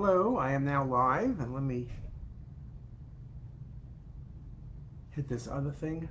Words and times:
Hello, 0.00 0.36
I 0.36 0.52
am 0.52 0.64
now 0.64 0.84
live, 0.84 1.40
and 1.40 1.52
let 1.52 1.64
me 1.64 1.88
hit 5.10 5.26
this 5.26 5.48
other 5.48 5.72
thing. 5.72 6.08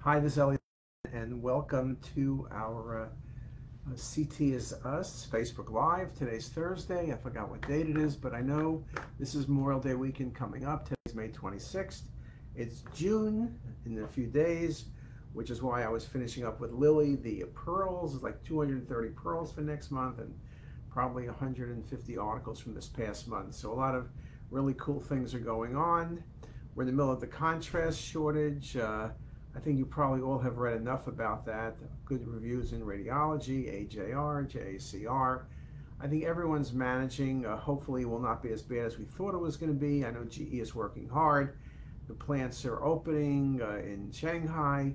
Hi, 0.00 0.20
this 0.20 0.32
is 0.32 0.38
Elliot, 0.38 0.60
and 1.10 1.42
welcome 1.42 1.96
to 2.14 2.46
our 2.50 3.00
uh, 3.00 3.90
uh, 3.90 3.96
CT 3.96 4.42
is 4.42 4.74
Us 4.84 5.26
Facebook 5.32 5.72
Live. 5.72 6.14
Today's 6.18 6.50
Thursday. 6.50 7.10
I 7.14 7.16
forgot 7.16 7.48
what 7.48 7.66
date 7.66 7.88
it 7.88 7.96
is, 7.96 8.14
but 8.14 8.34
I 8.34 8.42
know 8.42 8.84
this 9.18 9.34
is 9.34 9.48
Memorial 9.48 9.80
Day 9.80 9.94
weekend 9.94 10.34
coming 10.34 10.66
up. 10.66 10.84
Today's 10.84 11.14
May 11.14 11.28
26th. 11.28 12.02
It's 12.54 12.84
June 12.94 13.58
in 13.86 14.02
a 14.02 14.06
few 14.06 14.26
days, 14.26 14.84
which 15.32 15.48
is 15.48 15.62
why 15.62 15.82
I 15.82 15.88
was 15.88 16.04
finishing 16.04 16.44
up 16.44 16.60
with 16.60 16.72
Lily. 16.72 17.16
The 17.16 17.44
pearls 17.54 18.14
is 18.14 18.22
like 18.22 18.44
230 18.44 19.08
pearls 19.14 19.50
for 19.50 19.62
next 19.62 19.90
month, 19.90 20.18
and 20.18 20.34
probably 20.92 21.26
150 21.26 22.18
articles 22.18 22.60
from 22.60 22.74
this 22.74 22.86
past 22.86 23.26
month. 23.26 23.54
So 23.54 23.72
a 23.72 23.74
lot 23.74 23.94
of 23.94 24.08
really 24.50 24.74
cool 24.78 25.00
things 25.00 25.34
are 25.34 25.40
going 25.40 25.74
on. 25.74 26.22
We're 26.74 26.82
in 26.82 26.86
the 26.88 26.92
middle 26.92 27.12
of 27.12 27.20
the 27.20 27.26
contrast 27.26 28.00
shortage. 28.00 28.76
Uh, 28.76 29.08
I 29.54 29.60
think 29.60 29.78
you 29.78 29.86
probably 29.86 30.20
all 30.20 30.38
have 30.38 30.58
read 30.58 30.76
enough 30.76 31.06
about 31.06 31.44
that. 31.46 31.76
Good 32.04 32.26
reviews 32.26 32.72
in 32.72 32.82
radiology, 32.82 33.88
AJR, 33.88 34.50
JACR. 34.50 35.42
I 36.00 36.06
think 36.08 36.24
everyone's 36.24 36.72
managing. 36.72 37.46
Uh, 37.46 37.56
hopefully, 37.56 38.04
will 38.04 38.18
not 38.18 38.42
be 38.42 38.50
as 38.50 38.62
bad 38.62 38.86
as 38.86 38.98
we 38.98 39.04
thought 39.04 39.34
it 39.34 39.38
was 39.38 39.56
going 39.56 39.72
to 39.72 39.78
be. 39.78 40.04
I 40.04 40.10
know 40.10 40.24
GE 40.24 40.54
is 40.54 40.74
working 40.74 41.08
hard. 41.08 41.56
The 42.08 42.14
plants 42.14 42.64
are 42.64 42.82
opening 42.82 43.60
uh, 43.62 43.76
in 43.76 44.10
Shanghai 44.10 44.94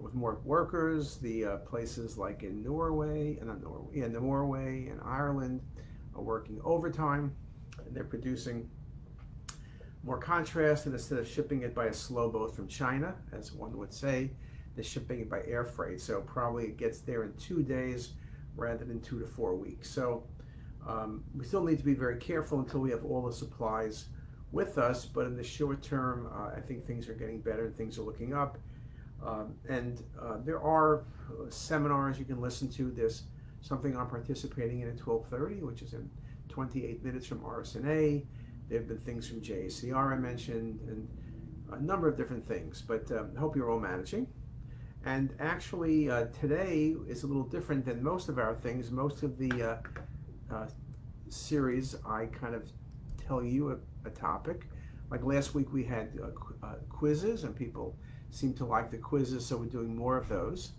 with 0.00 0.14
more 0.14 0.40
workers. 0.44 1.16
The 1.16 1.44
uh, 1.44 1.56
places 1.58 2.16
like 2.16 2.42
in 2.42 2.62
Norway, 2.62 3.36
and 3.38 3.48
not 3.48 3.62
Norway, 3.62 4.00
in 4.00 4.12
Norway 4.12 4.88
and 4.88 5.00
Ireland 5.04 5.60
are 6.14 6.22
working 6.22 6.60
overtime. 6.64 7.34
And 7.86 7.94
they're 7.94 8.04
producing 8.04 8.68
more 10.02 10.18
contrast, 10.18 10.86
and 10.86 10.94
instead 10.94 11.18
of 11.18 11.28
shipping 11.28 11.62
it 11.62 11.74
by 11.74 11.86
a 11.86 11.92
slow 11.92 12.30
boat 12.30 12.54
from 12.56 12.66
China, 12.66 13.14
as 13.32 13.52
one 13.52 13.76
would 13.76 13.92
say, 13.92 14.30
they're 14.74 14.84
shipping 14.84 15.20
it 15.20 15.28
by 15.28 15.42
air 15.46 15.64
freight. 15.64 16.00
So 16.00 16.22
probably 16.22 16.64
it 16.64 16.76
gets 16.76 17.00
there 17.00 17.24
in 17.24 17.34
two 17.34 17.62
days 17.62 18.12
rather 18.56 18.84
than 18.84 19.00
two 19.00 19.18
to 19.20 19.26
four 19.26 19.54
weeks. 19.54 19.90
So 19.90 20.24
um, 20.86 21.24
we 21.36 21.44
still 21.44 21.64
need 21.64 21.78
to 21.78 21.84
be 21.84 21.94
very 21.94 22.16
careful 22.16 22.60
until 22.60 22.80
we 22.80 22.90
have 22.90 23.04
all 23.04 23.26
the 23.26 23.32
supplies 23.32 24.06
with 24.52 24.78
us. 24.78 25.04
But 25.04 25.26
in 25.26 25.36
the 25.36 25.44
short 25.44 25.82
term, 25.82 26.30
uh, 26.32 26.56
I 26.56 26.60
think 26.60 26.84
things 26.84 27.08
are 27.08 27.14
getting 27.14 27.40
better 27.40 27.66
and 27.66 27.74
things 27.74 27.98
are 27.98 28.02
looking 28.02 28.32
up. 28.32 28.58
Um, 29.24 29.54
and 29.68 30.02
uh, 30.20 30.38
there 30.44 30.60
are 30.60 31.04
uh, 31.28 31.50
seminars 31.50 32.18
you 32.18 32.24
can 32.24 32.40
listen 32.40 32.70
to. 32.72 32.90
There's 32.90 33.24
something 33.60 33.96
I'm 33.96 34.08
participating 34.08 34.80
in 34.80 34.88
at 34.88 34.96
12:30, 34.96 35.62
which 35.62 35.82
is 35.82 35.94
in 35.94 36.10
28 36.48 37.04
minutes 37.04 37.26
from 37.26 37.40
RSNA. 37.40 38.24
There 38.68 38.78
have 38.78 38.88
been 38.88 38.98
things 38.98 39.28
from 39.28 39.40
JACR 39.40 40.12
I 40.12 40.16
mentioned, 40.16 40.80
and 40.88 41.08
a 41.72 41.82
number 41.82 42.08
of 42.08 42.16
different 42.16 42.44
things. 42.46 42.82
But 42.86 43.10
um, 43.12 43.34
hope 43.36 43.56
you're 43.56 43.70
all 43.70 43.80
managing. 43.80 44.26
And 45.04 45.34
actually, 45.40 46.10
uh, 46.10 46.26
today 46.26 46.94
is 47.08 47.22
a 47.22 47.26
little 47.26 47.44
different 47.44 47.86
than 47.86 48.02
most 48.02 48.28
of 48.28 48.38
our 48.38 48.54
things. 48.54 48.90
Most 48.90 49.22
of 49.22 49.38
the 49.38 49.50
uh, 49.62 50.54
uh, 50.54 50.66
series, 51.30 51.96
I 52.06 52.26
kind 52.26 52.54
of 52.54 52.70
tell 53.16 53.42
you 53.42 53.70
a, 53.70 54.08
a, 54.08 54.10
topic. 54.10 54.68
Like 55.10 55.24
last 55.24 55.54
week, 55.54 55.72
we 55.72 55.84
had 55.84 56.18
uh, 56.22 56.66
uh, 56.66 56.74
quizzes, 56.90 57.44
and 57.44 57.56
people 57.56 57.96
seem 58.30 58.54
to 58.54 58.64
like 58.64 58.90
the 58.90 58.98
quizzes, 58.98 59.46
so 59.46 59.56
we're 59.56 59.66
doing 59.66 59.94
more 59.94 60.16
of 60.16 60.28
those. 60.28 60.72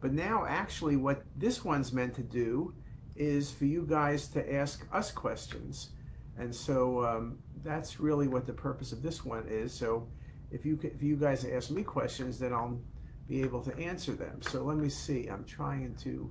But 0.00 0.12
now, 0.12 0.44
actually, 0.46 0.96
what 0.96 1.22
this 1.36 1.64
one's 1.64 1.92
meant 1.92 2.14
to 2.14 2.22
do 2.22 2.74
is 3.16 3.50
for 3.50 3.64
you 3.64 3.86
guys 3.88 4.28
to 4.28 4.54
ask 4.54 4.86
us 4.92 5.10
questions. 5.10 5.90
And 6.38 6.54
so 6.54 7.04
um, 7.04 7.38
that's 7.64 7.98
really 7.98 8.28
what 8.28 8.46
the 8.46 8.52
purpose 8.52 8.92
of 8.92 9.02
this 9.02 9.24
one 9.24 9.46
is. 9.48 9.72
So 9.72 10.06
if 10.50 10.66
you 10.66 10.78
if 10.82 11.02
you 11.02 11.16
guys 11.16 11.44
ask 11.44 11.70
me 11.70 11.82
questions, 11.82 12.38
then 12.38 12.52
I'll 12.52 12.78
be 13.26 13.42
able 13.42 13.62
to 13.62 13.76
answer 13.78 14.12
them. 14.12 14.42
So 14.42 14.62
let 14.62 14.76
me 14.76 14.88
see. 14.88 15.26
I'm 15.28 15.44
trying 15.44 15.94
to 16.02 16.30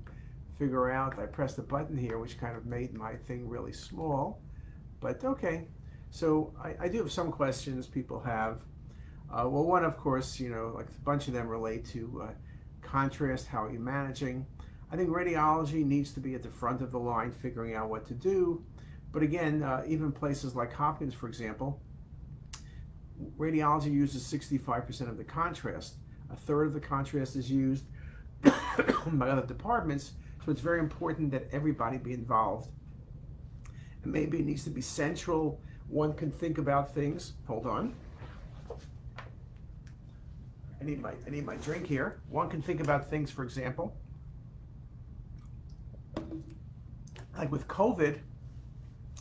figure 0.58 0.92
out. 0.92 1.20
I 1.20 1.26
pressed 1.26 1.58
a 1.58 1.64
button 1.64 1.98
here, 1.98 2.20
which 2.20 2.40
kind 2.40 2.56
of 2.56 2.66
made 2.66 2.94
my 2.94 3.16
thing 3.16 3.50
really 3.50 3.74
small. 3.74 4.42
But 5.00 5.24
okay. 5.24 5.68
So 6.12 6.54
I, 6.64 6.76
I 6.86 6.88
do 6.88 7.00
have 7.00 7.12
some 7.12 7.32
questions 7.32 7.88
people 7.88 8.22
have. 8.22 8.62
Uh, 9.30 9.50
well, 9.50 9.64
one, 9.64 9.84
of 9.84 9.98
course, 9.98 10.40
you 10.40 10.50
know, 10.50 10.72
like 10.76 10.88
a 10.88 11.02
bunch 11.04 11.28
of 11.28 11.34
them 11.34 11.48
relate 11.48 11.86
to 11.86 12.24
uh, 12.24 12.32
contrast. 12.82 13.48
How 13.48 13.64
are 13.64 13.72
you 13.72 13.80
managing? 13.80 14.46
I 14.92 14.96
think 14.96 15.10
radiology 15.10 15.84
needs 15.84 16.14
to 16.14 16.20
be 16.20 16.36
at 16.36 16.44
the 16.44 16.50
front 16.50 16.82
of 16.82 16.92
the 16.92 17.00
line, 17.00 17.32
figuring 17.32 17.76
out 17.76 17.90
what 17.90 18.06
to 18.08 18.14
do. 18.14 18.64
But 19.12 19.24
again, 19.24 19.64
uh, 19.64 19.84
even 19.88 20.12
places 20.12 20.56
like 20.56 20.74
Hopkins, 20.74 21.14
for 21.14 21.28
example, 21.28 21.82
radiology 23.38 23.92
uses 23.92 24.24
65% 24.24 25.10
of 25.10 25.18
the 25.18 25.24
contrast. 25.24 25.96
A 26.32 26.36
third 26.36 26.68
of 26.68 26.74
the 26.74 26.80
contrast 26.80 27.36
is 27.36 27.50
used 27.50 27.86
by 28.44 29.30
other 29.30 29.46
departments, 29.46 30.14
so 30.46 30.52
it's 30.52 30.62
very 30.62 30.80
important 30.80 31.32
that 31.32 31.48
everybody 31.52 31.98
be 31.98 32.14
involved. 32.14 32.70
And 34.04 34.12
maybe 34.12 34.40
it 34.40 34.46
needs 34.46 34.64
to 34.66 34.70
be 34.70 34.82
central. 34.82 35.62
One 35.88 36.14
can 36.14 36.32
think 36.32 36.58
about 36.58 36.94
things. 36.94 37.34
Hold 37.48 37.66
on. 37.66 37.96
I 40.86 40.88
need 40.88 41.02
my 41.02 41.14
I 41.26 41.30
need 41.32 41.46
my 41.48 41.56
drink 41.56 41.88
here. 41.88 42.22
One 42.30 42.48
can 42.48 42.62
think 42.62 42.80
about 42.80 43.10
things, 43.10 43.32
for 43.32 43.44
example, 43.44 43.98
like 47.36 47.52
with 47.52 47.68
COVID 47.68 48.20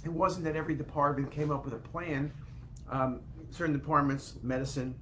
it 0.05 0.13
wasn't 0.13 0.45
that 0.45 0.57
every 0.57 0.75
department 0.75 1.31
came 1.31 1.51
up 1.51 1.65
with 1.65 1.73
a 1.73 1.79
plan. 1.79 2.31
Um, 2.91 3.21
certain 3.51 3.73
departments, 3.73 4.35
medicine, 4.43 4.95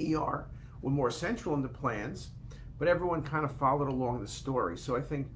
ER, 0.00 0.48
were 0.82 0.90
more 0.90 1.12
central 1.12 1.54
in 1.54 1.62
the 1.62 1.68
plans, 1.68 2.30
but 2.76 2.88
everyone 2.88 3.22
kind 3.22 3.44
of 3.44 3.52
followed 3.52 3.88
along 3.88 4.20
the 4.20 4.26
story. 4.26 4.76
So 4.76 4.96
I 4.96 5.00
think 5.00 5.28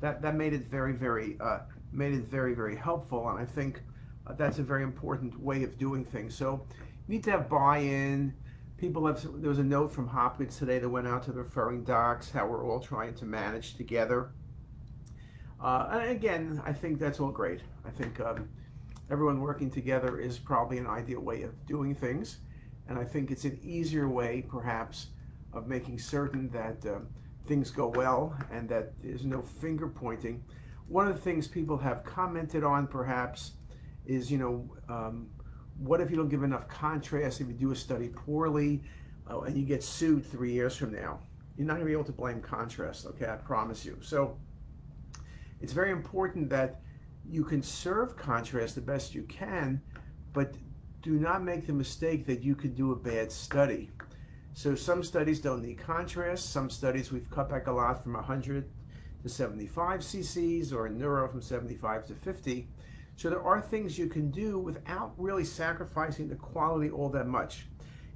that 0.00 0.22
that 0.22 0.34
made 0.34 0.54
it 0.54 0.64
very, 0.64 0.94
very 0.94 1.36
uh, 1.38 1.58
made 1.92 2.14
it 2.14 2.24
very, 2.24 2.54
very 2.54 2.76
helpful, 2.76 3.28
and 3.28 3.38
I 3.38 3.44
think 3.44 3.82
uh, 4.26 4.32
that's 4.32 4.58
a 4.58 4.62
very 4.62 4.84
important 4.84 5.38
way 5.38 5.64
of 5.64 5.76
doing 5.76 6.02
things. 6.02 6.34
So 6.34 6.66
you 7.06 7.14
need 7.14 7.24
to 7.24 7.32
have 7.32 7.50
buy-in. 7.50 8.32
People 8.82 9.06
have. 9.06 9.22
There 9.40 9.48
was 9.48 9.60
a 9.60 9.62
note 9.62 9.92
from 9.92 10.08
Hopkins 10.08 10.58
today 10.58 10.80
that 10.80 10.88
went 10.88 11.06
out 11.06 11.22
to 11.22 11.30
the 11.30 11.38
referring 11.38 11.84
docs 11.84 12.32
how 12.32 12.48
we're 12.48 12.66
all 12.68 12.80
trying 12.80 13.14
to 13.14 13.24
manage 13.24 13.76
together. 13.76 14.32
Uh, 15.62 15.86
and 15.92 16.10
again, 16.10 16.60
I 16.66 16.72
think 16.72 16.98
that's 16.98 17.20
all 17.20 17.30
great. 17.30 17.60
I 17.86 17.90
think 17.90 18.18
um, 18.18 18.48
everyone 19.08 19.40
working 19.40 19.70
together 19.70 20.18
is 20.18 20.36
probably 20.36 20.78
an 20.78 20.88
ideal 20.88 21.20
way 21.20 21.42
of 21.42 21.64
doing 21.64 21.94
things. 21.94 22.38
And 22.88 22.98
I 22.98 23.04
think 23.04 23.30
it's 23.30 23.44
an 23.44 23.56
easier 23.62 24.08
way, 24.08 24.44
perhaps, 24.48 25.06
of 25.52 25.68
making 25.68 26.00
certain 26.00 26.48
that 26.48 26.84
um, 26.92 27.06
things 27.46 27.70
go 27.70 27.86
well 27.86 28.36
and 28.50 28.68
that 28.68 28.94
there's 29.00 29.24
no 29.24 29.42
finger 29.42 29.86
pointing. 29.86 30.42
One 30.88 31.06
of 31.06 31.14
the 31.14 31.20
things 31.20 31.46
people 31.46 31.78
have 31.78 32.02
commented 32.02 32.64
on, 32.64 32.88
perhaps, 32.88 33.52
is 34.06 34.28
you 34.28 34.38
know, 34.38 34.68
um, 34.88 35.28
what 35.78 36.00
if 36.00 36.10
you 36.10 36.16
don't 36.16 36.28
give 36.28 36.42
enough 36.42 36.68
contrast? 36.68 37.40
If 37.40 37.48
you 37.48 37.54
do 37.54 37.72
a 37.72 37.76
study 37.76 38.08
poorly 38.08 38.82
uh, 39.30 39.40
and 39.40 39.56
you 39.56 39.64
get 39.64 39.82
sued 39.82 40.24
three 40.24 40.52
years 40.52 40.76
from 40.76 40.92
now, 40.92 41.20
you're 41.56 41.66
not 41.66 41.74
going 41.74 41.86
to 41.86 41.86
be 41.86 41.92
able 41.92 42.04
to 42.04 42.12
blame 42.12 42.40
contrast, 42.40 43.06
okay? 43.06 43.28
I 43.28 43.36
promise 43.36 43.84
you. 43.84 43.98
So, 44.00 44.36
it's 45.60 45.72
very 45.72 45.92
important 45.92 46.50
that 46.50 46.80
you 47.28 47.44
can 47.44 47.62
serve 47.62 48.16
contrast 48.16 48.74
the 48.74 48.80
best 48.80 49.14
you 49.14 49.22
can, 49.22 49.80
but 50.32 50.54
do 51.02 51.12
not 51.12 51.42
make 51.42 51.66
the 51.66 51.72
mistake 51.72 52.26
that 52.26 52.42
you 52.42 52.54
could 52.54 52.74
do 52.74 52.92
a 52.92 52.96
bad 52.96 53.30
study. 53.30 53.90
So 54.54 54.74
some 54.74 55.02
studies 55.02 55.40
don't 55.40 55.62
need 55.62 55.78
contrast. 55.78 56.52
Some 56.52 56.68
studies 56.68 57.10
we've 57.10 57.30
cut 57.30 57.48
back 57.48 57.66
a 57.66 57.72
lot 57.72 58.02
from 58.02 58.14
100 58.14 58.68
to 59.22 59.28
75 59.28 60.00
cc's 60.00 60.72
or 60.72 60.86
a 60.86 60.90
neuro 60.90 61.28
from 61.28 61.40
75 61.42 62.06
to 62.08 62.14
50. 62.14 62.68
So 63.16 63.30
there 63.30 63.42
are 63.42 63.60
things 63.60 63.98
you 63.98 64.08
can 64.08 64.30
do 64.30 64.58
without 64.58 65.12
really 65.16 65.44
sacrificing 65.44 66.28
the 66.28 66.34
quality 66.34 66.90
all 66.90 67.08
that 67.10 67.26
much. 67.26 67.66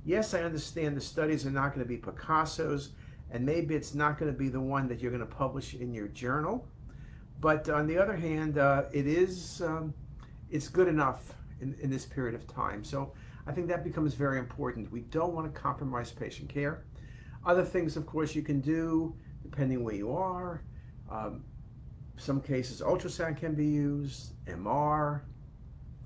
Yes, 0.04 0.34
I 0.34 0.42
understand 0.42 0.96
the 0.96 1.00
studies 1.00 1.46
are 1.46 1.50
not 1.50 1.74
going 1.74 1.84
to 1.84 1.88
be 1.88 1.96
Picasso's, 1.96 2.90
and 3.30 3.44
maybe 3.44 3.74
it's 3.74 3.94
not 3.94 4.18
going 4.18 4.32
to 4.32 4.38
be 4.38 4.48
the 4.48 4.60
one 4.60 4.88
that 4.88 5.00
you're 5.00 5.10
going 5.10 5.26
to 5.26 5.34
publish 5.34 5.74
in 5.74 5.92
your 5.92 6.08
journal. 6.08 6.68
But 7.40 7.68
on 7.68 7.86
the 7.86 7.98
other 7.98 8.16
hand, 8.16 8.56
uh, 8.58 8.84
it 8.92 9.06
is 9.06 9.60
um, 9.62 9.92
it's 10.50 10.68
good 10.68 10.88
enough 10.88 11.34
in, 11.60 11.76
in 11.80 11.90
this 11.90 12.06
period 12.06 12.34
of 12.34 12.46
time. 12.46 12.84
So 12.84 13.12
I 13.46 13.52
think 13.52 13.68
that 13.68 13.84
becomes 13.84 14.14
very 14.14 14.38
important. 14.38 14.90
We 14.90 15.00
don't 15.00 15.34
want 15.34 15.52
to 15.52 15.60
compromise 15.60 16.10
patient 16.10 16.48
care. 16.48 16.84
Other 17.44 17.64
things, 17.64 17.96
of 17.96 18.06
course, 18.06 18.34
you 18.34 18.42
can 18.42 18.60
do 18.60 19.14
depending 19.42 19.84
where 19.84 19.94
you 19.94 20.12
are. 20.12 20.62
Um, 21.10 21.44
some 22.16 22.40
cases, 22.40 22.80
ultrasound 22.80 23.36
can 23.36 23.54
be 23.54 23.66
used, 23.66 24.32
MR, 24.46 25.22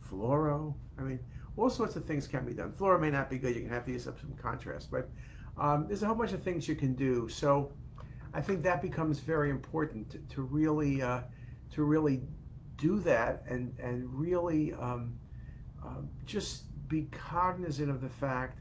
fluoro. 0.09 0.75
I 0.99 1.03
mean, 1.03 1.21
all 1.57 1.71
sorts 1.71 1.97
of 1.97 2.05
things 2.05 2.27
can 2.27 2.45
be 2.45 2.53
done. 2.53 2.73
Fluoro 2.73 3.01
may 3.01 3.11
not 3.11 3.31
be 3.31 3.39
good. 3.39 3.55
You 3.55 3.62
can 3.62 3.71
have 3.71 3.85
to 3.87 3.93
use 3.93 4.07
up 4.07 4.19
some 4.19 4.33
contrast, 4.35 4.91
but 4.91 5.09
um, 5.59 5.87
there's 5.87 6.03
a 6.03 6.07
whole 6.07 6.15
bunch 6.15 6.33
of 6.33 6.43
things 6.43 6.67
you 6.67 6.75
can 6.75 6.95
do. 6.95 7.29
So 7.29 7.73
I 8.33 8.41
think 8.41 8.62
that 8.62 8.83
becomes 8.83 9.21
very 9.21 9.51
important 9.51 10.11
to, 10.11 10.19
to 10.35 10.43
really 10.43 11.03
uh, 11.03 11.21
to 11.73 11.83
really 11.83 12.23
do 12.77 13.01
that 13.01 13.45
and 13.49 13.77
and 13.79 14.13
really 14.13 14.73
um, 14.75 15.15
uh, 15.85 16.03
just 16.25 16.65
be 16.89 17.03
cognizant 17.13 17.91
of 17.91 18.01
the 18.01 18.09
fact 18.09 18.59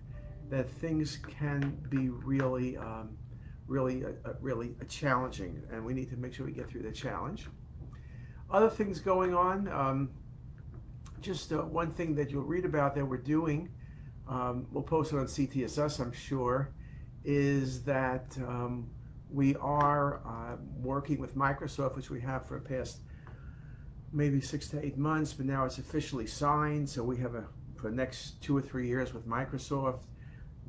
that 0.49 0.69
things 0.69 1.19
can 1.39 1.77
be 1.89 2.09
really 2.09 2.77
um, 2.77 3.17
really 3.69 4.03
uh, 4.03 4.09
uh 4.25 4.33
really 4.41 4.75
challenging 4.87 5.61
and 5.71 5.83
we 5.83 5.93
need 5.93 6.09
to 6.09 6.17
make 6.17 6.33
sure 6.33 6.45
we 6.45 6.51
get 6.51 6.69
through 6.69 6.81
the 6.81 6.91
challenge 6.91 7.47
other 8.51 8.69
things 8.69 8.99
going 8.99 9.33
on 9.33 9.67
um, 9.69 10.09
just 11.21 11.51
uh, 11.53 11.57
one 11.57 11.91
thing 11.91 12.15
that 12.15 12.31
you'll 12.31 12.43
read 12.43 12.65
about 12.65 12.95
that 12.95 13.05
we're 13.05 13.17
doing 13.17 13.69
um, 14.27 14.67
we'll 14.71 14.83
post 14.83 15.13
it 15.13 15.17
on 15.17 15.25
CTisus 15.25 15.99
I'm 15.99 16.11
sure 16.11 16.73
is 17.23 17.83
that 17.83 18.37
um, 18.47 18.89
we 19.31 19.55
are 19.57 20.21
uh, 20.25 20.57
working 20.81 21.19
with 21.19 21.35
Microsoft 21.35 21.95
which 21.95 22.09
we 22.09 22.19
have 22.21 22.45
for 22.45 22.59
the 22.59 22.67
past 22.67 22.99
maybe 24.11 24.41
six 24.41 24.67
to 24.69 24.83
eight 24.83 24.97
months, 24.97 25.33
but 25.33 25.45
now 25.45 25.65
it's 25.65 25.77
officially 25.77 26.27
signed. 26.27 26.89
So 26.89 27.03
we 27.03 27.17
have 27.17 27.35
a 27.35 27.45
for 27.77 27.89
the 27.89 27.95
next 27.95 28.41
two 28.41 28.57
or 28.57 28.61
three 28.61 28.87
years 28.87 29.13
with 29.13 29.25
Microsoft, 29.25 30.01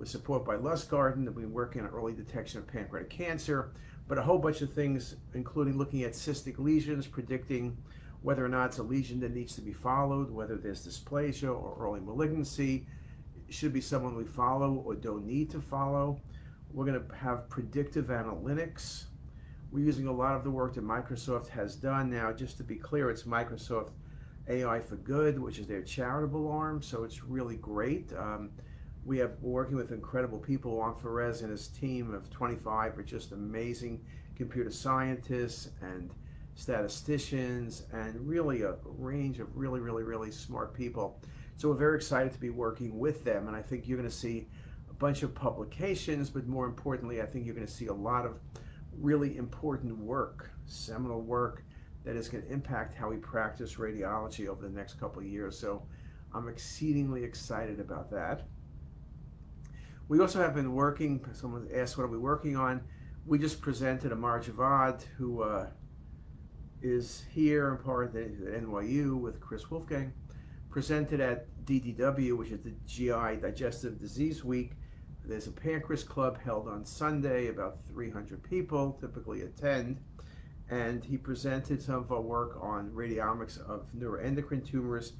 with 0.00 0.08
support 0.08 0.44
by 0.44 0.56
Lustgarten, 0.56 1.24
that 1.24 1.32
we're 1.32 1.46
working 1.46 1.82
on 1.82 1.88
early 1.88 2.12
detection 2.12 2.58
of 2.58 2.66
pancreatic 2.66 3.10
cancer, 3.10 3.70
but 4.08 4.18
a 4.18 4.22
whole 4.22 4.38
bunch 4.38 4.62
of 4.62 4.72
things, 4.72 5.14
including 5.34 5.78
looking 5.78 6.02
at 6.02 6.12
cystic 6.12 6.58
lesions, 6.58 7.06
predicting 7.06 7.76
whether 8.22 8.44
or 8.44 8.48
not 8.48 8.66
it's 8.66 8.78
a 8.78 8.82
lesion 8.82 9.20
that 9.20 9.32
needs 9.32 9.54
to 9.54 9.60
be 9.60 9.72
followed, 9.72 10.30
whether 10.30 10.56
there's 10.56 10.86
dysplasia 10.86 11.48
or 11.48 11.76
early 11.78 12.00
malignancy, 12.00 12.86
should 13.48 13.72
be 13.72 13.80
someone 13.80 14.16
we 14.16 14.24
follow 14.24 14.82
or 14.84 14.94
don't 14.94 15.24
need 15.24 15.50
to 15.50 15.60
follow. 15.60 16.20
We're 16.72 16.86
going 16.86 17.06
to 17.06 17.14
have 17.14 17.48
predictive 17.48 18.06
analytics 18.06 19.04
we're 19.72 19.84
using 19.84 20.08
a 20.08 20.12
lot 20.12 20.34
of 20.34 20.42
the 20.42 20.50
work 20.50 20.74
that 20.74 20.84
Microsoft 20.84 21.48
has 21.48 21.76
done 21.76 22.10
now. 22.10 22.32
Just 22.32 22.56
to 22.56 22.64
be 22.64 22.74
clear, 22.74 23.08
it's 23.10 23.22
Microsoft 23.22 23.90
AI 24.48 24.80
for 24.80 24.96
Good, 24.96 25.38
which 25.38 25.58
is 25.58 25.66
their 25.66 25.82
charitable 25.82 26.50
arm, 26.50 26.82
so 26.82 27.04
it's 27.04 27.22
really 27.22 27.56
great. 27.56 28.12
Um, 28.18 28.50
we 29.04 29.18
have 29.18 29.32
working 29.40 29.76
with 29.76 29.92
incredible 29.92 30.38
people. 30.38 30.76
Juan 30.76 30.94
Ferres 30.94 31.42
and 31.42 31.50
his 31.50 31.68
team 31.68 32.12
of 32.12 32.30
25 32.30 32.98
are 32.98 33.02
just 33.02 33.32
amazing 33.32 34.04
computer 34.36 34.70
scientists 34.70 35.70
and 35.80 36.10
statisticians 36.54 37.84
and 37.92 38.14
really 38.26 38.62
a 38.62 38.74
range 38.84 39.38
of 39.40 39.48
really, 39.56 39.80
really, 39.80 40.02
really 40.02 40.30
smart 40.30 40.74
people. 40.74 41.20
So 41.56 41.68
we're 41.68 41.76
very 41.76 41.96
excited 41.96 42.32
to 42.32 42.40
be 42.40 42.50
working 42.50 42.98
with 42.98 43.24
them, 43.24 43.48
and 43.48 43.56
I 43.56 43.62
think 43.62 43.86
you're 43.86 43.98
going 43.98 44.08
to 44.08 44.14
see 44.14 44.48
a 44.88 44.94
bunch 44.94 45.22
of 45.22 45.34
publications, 45.34 46.30
but 46.30 46.46
more 46.46 46.66
importantly, 46.66 47.20
I 47.20 47.26
think 47.26 47.46
you're 47.46 47.54
going 47.54 47.66
to 47.66 47.72
see 47.72 47.86
a 47.86 47.92
lot 47.92 48.24
of 48.24 48.38
really 48.98 49.36
important 49.36 49.96
work, 49.98 50.50
seminal 50.66 51.20
work 51.20 51.64
that 52.04 52.16
is 52.16 52.28
going 52.28 52.44
to 52.44 52.50
impact 52.50 52.94
how 52.94 53.10
we 53.10 53.16
practice 53.16 53.74
radiology 53.74 54.48
over 54.48 54.62
the 54.62 54.74
next 54.74 54.94
couple 54.94 55.20
of 55.20 55.26
years. 55.26 55.58
So 55.58 55.82
I'm 56.34 56.48
exceedingly 56.48 57.24
excited 57.24 57.78
about 57.78 58.10
that. 58.10 58.44
We 60.10 60.18
also 60.18 60.40
have 60.40 60.56
been 60.56 60.72
working, 60.72 61.24
someone 61.34 61.68
asked 61.72 61.96
what 61.96 62.02
are 62.02 62.08
we 62.08 62.18
working 62.18 62.56
on. 62.56 62.80
We 63.24 63.38
just 63.38 63.60
presented 63.60 64.10
Ammar 64.10 64.42
Javed, 64.42 65.04
who 65.16 65.44
uh, 65.44 65.68
is 66.82 67.22
here 67.30 67.70
and 67.70 67.84
part 67.84 68.12
the 68.12 68.18
NYU 68.20 69.20
with 69.20 69.38
Chris 69.40 69.70
Wolfgang, 69.70 70.12
presented 70.68 71.20
at 71.20 71.46
DDW, 71.64 72.36
which 72.36 72.50
is 72.50 72.60
the 72.60 72.74
GI 72.88 73.40
Digestive 73.40 74.00
Disease 74.00 74.42
Week, 74.42 74.72
there's 75.24 75.46
a 75.46 75.52
pancreas 75.52 76.02
club 76.02 76.40
held 76.42 76.66
on 76.66 76.84
Sunday, 76.84 77.46
about 77.46 77.76
300 77.84 78.42
people 78.42 78.98
typically 79.00 79.42
attend. 79.42 80.00
And 80.68 81.04
he 81.04 81.18
presented 81.18 81.80
some 81.80 81.94
of 81.94 82.10
our 82.10 82.20
work 82.20 82.58
on 82.60 82.90
radiomics 82.90 83.60
of 83.60 83.86
neuroendocrine 83.96 84.68
tumors, 84.68 85.12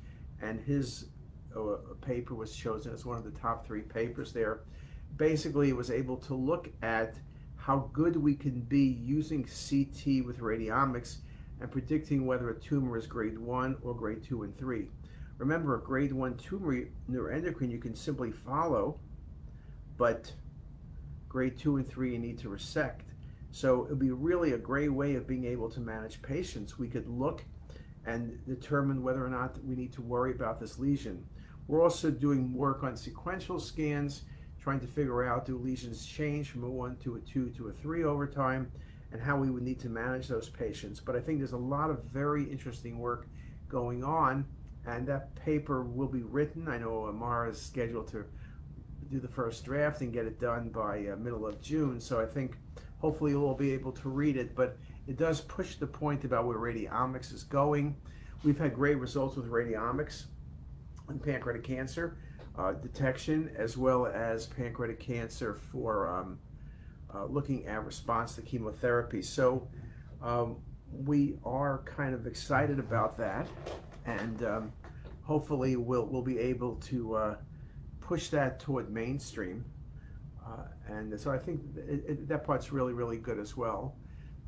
and 0.43 0.61
his 0.61 1.11
uh, 1.57 1.77
paper 2.01 2.35
was 2.35 2.55
chosen 2.55 2.93
as 2.93 3.05
one 3.05 3.17
of 3.17 3.25
the 3.25 3.39
top 3.39 3.67
three 3.67 3.83
papers 3.83 4.33
there. 4.33 4.61
Basically, 5.17 5.69
it 5.69 5.77
was 5.77 5.91
able 5.91 6.17
to 6.19 6.35
look 6.35 6.71
at 6.83 7.15
how 7.57 7.91
good 7.93 8.17
we 8.17 8.35
can 8.35 8.61
be 8.61 8.85
using 8.85 9.43
CT 9.43 10.25
with 10.25 10.39
radiomics 10.39 11.19
and 11.61 11.71
predicting 11.71 12.27
whether 12.27 12.51
a 12.51 12.59
tumor 12.59 12.97
is 12.97 13.07
grade 13.07 13.39
1 13.39 13.77
or 13.83 13.95
grade 13.95 14.23
2 14.23 14.45
and 14.45 14.57
3. 14.57 14.89
Remember, 15.39 15.77
a 15.77 15.81
grade 15.81 16.13
1 16.13 16.37
tumor 16.37 16.85
neuroendocrine 17.11 17.71
you 17.71 17.79
can 17.79 17.95
simply 17.95 18.31
follow 18.31 18.99
but 20.01 20.33
grade 21.29 21.59
two 21.59 21.77
and 21.77 21.87
three 21.87 22.13
you 22.13 22.19
need 22.19 22.39
to 22.39 22.49
resect. 22.49 23.05
So 23.51 23.85
it 23.85 23.91
would 23.91 23.99
be 23.99 24.13
really 24.13 24.53
a 24.53 24.59
great 24.59 24.89
way 24.89 25.15
of 25.15 25.27
being 25.27 25.45
able 25.45 25.69
to 25.73 25.81
manage 25.81 26.23
patients. 26.23 26.79
We 26.79 26.89
could 26.89 27.07
look 27.07 27.45
and 28.07 28.39
determine 28.47 29.03
whether 29.03 29.25
or 29.25 29.29
not 29.29 29.63
we 29.65 29.75
need 29.75 29.93
to 29.93 30.03
worry 30.03 30.33
about 30.33 30.59
this 30.59 30.79
lesion. 30.79 31.25
We're 31.67 31.83
also 31.83 32.11
doing 32.11 32.53
work 32.53 32.83
on 32.83 32.97
sequential 32.97 33.61
scans, 33.61 34.23
trying 34.61 34.81
to 34.81 34.87
figure 34.87 35.25
out 35.25 35.47
do 35.47 35.57
lesions 35.57 36.05
change 36.05 36.51
from 36.51 36.65
a 36.65 36.71
one 36.71 36.97
to 36.99 37.17
a 37.17 37.21
two 37.21 37.51
to 37.51 37.69
a 37.69 37.73
three 37.73 38.05
over 38.05 38.27
time, 38.27 38.71
and 39.13 39.21
how 39.21 39.37
we 39.37 39.51
would 39.51 39.63
need 39.63 39.81
to 39.81 39.89
manage 39.89 40.29
those 40.29 40.49
patients. 40.49 41.01
But 41.01 41.17
I 41.17 41.21
think 41.21 41.39
there's 41.39 41.53
a 41.53 41.57
lot 41.57 41.91
of 41.91 42.05
very 42.05 42.45
interesting 42.45 42.99
work 42.99 43.27
going 43.69 44.03
on, 44.03 44.47
and 44.87 45.07
that 45.07 45.35
paper 45.37 45.83
will 45.83 46.09
be 46.09 46.23
written. 46.23 46.69
I 46.69 46.79
know 46.79 47.07
Amara 47.07 47.51
is 47.51 47.61
scheduled 47.61 48.09
to 48.09 48.25
do 49.11 49.21
the 49.21 49.29
first 49.29 49.65
draft 49.65 50.01
and 50.01 50.13
get 50.13 50.27
it 50.27 50.41
done 50.41 50.69
by 50.69 51.07
uh, 51.07 51.17
middle 51.17 51.47
of 51.47 51.61
June. 51.61 52.01
So 52.01 52.21
I 52.21 52.27
think 52.27 52.57
hopefully 52.99 53.33
you'll 53.33 53.45
all 53.45 53.55
be 53.55 53.73
able 53.73 53.93
to 53.93 54.09
read 54.09 54.37
it. 54.37 54.55
But 54.55 54.77
it 55.11 55.17
does 55.17 55.41
push 55.41 55.75
the 55.75 55.89
point 55.89 56.25
about 56.25 56.47
where 56.47 56.57
radiomics 56.57 57.35
is 57.35 57.43
going. 57.43 57.97
We've 58.45 58.57
had 58.57 58.73
great 58.73 58.97
results 58.97 59.35
with 59.35 59.51
radiomics 59.51 60.27
in 61.09 61.19
pancreatic 61.19 61.65
cancer 61.65 62.17
uh, 62.57 62.75
detection, 62.75 63.51
as 63.57 63.77
well 63.77 64.07
as 64.07 64.47
pancreatic 64.47 65.01
cancer 65.01 65.55
for 65.55 66.09
um, 66.17 66.39
uh, 67.13 67.25
looking 67.25 67.67
at 67.67 67.85
response 67.85 68.37
to 68.37 68.43
chemotherapy. 68.43 69.21
So 69.21 69.67
um, 70.23 70.59
we 70.93 71.35
are 71.45 71.83
kind 71.85 72.15
of 72.15 72.29
excited 72.29 72.79
about 72.79 73.19
that, 73.19 73.49
and 74.07 74.45
um, 74.45 74.73
hopefully 75.23 75.75
we'll 75.75 76.07
we'll 76.07 76.23
be 76.23 76.39
able 76.39 76.77
to 76.77 77.17
uh, 77.17 77.35
push 78.01 78.29
that 78.29 78.61
toward 78.61 78.93
mainstream. 78.93 79.65
Uh, 80.47 80.69
and 80.87 81.19
so 81.19 81.33
I 81.33 81.39
think 81.39 81.63
it, 81.77 82.05
it, 82.09 82.29
that 82.29 82.45
part's 82.45 82.71
really, 82.71 82.93
really 82.93 83.19
good 83.19 83.41
as 83.41 83.57
well. 83.57 83.97